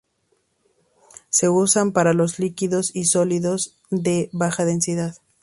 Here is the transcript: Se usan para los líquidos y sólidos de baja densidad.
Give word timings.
Se 1.29 1.47
usan 1.47 1.91
para 1.91 2.13
los 2.15 2.39
líquidos 2.39 2.89
y 2.95 3.05
sólidos 3.05 3.77
de 3.91 4.31
baja 4.33 4.65
densidad. 4.65 5.17